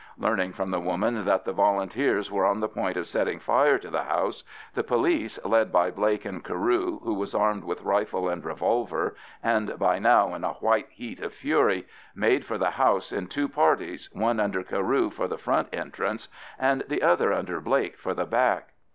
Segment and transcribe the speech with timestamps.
[0.17, 3.91] Learning from the woman that the Volunteers were on the point of setting fire to
[3.91, 4.43] the house,
[4.73, 9.77] the police, led by Blake and Carew, who was armed with rifle and revolver, and
[9.77, 11.85] by now in a white heat of fury,
[12.15, 16.83] made for the house in two parties, one under Carew for the front entrance, and
[16.87, 18.69] the other under Blake for the back.